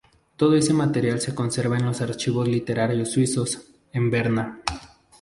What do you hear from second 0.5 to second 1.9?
este material se conserva en